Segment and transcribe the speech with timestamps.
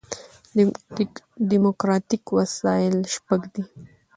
[1.49, 3.63] ډیموکراټیک وسایل شپږ دي.